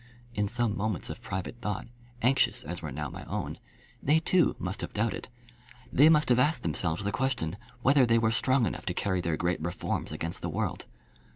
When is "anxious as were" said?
2.23-2.91